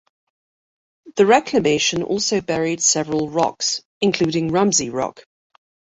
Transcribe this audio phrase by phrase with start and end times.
[1.15, 5.27] The reclamation also buried several rocks, including Rumsey Rock.